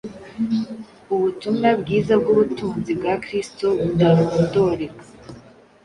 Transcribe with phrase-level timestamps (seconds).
[1.13, 5.03] ubutumwa bwiza bw’ubutunzi bwa Kristo butarondoreka.”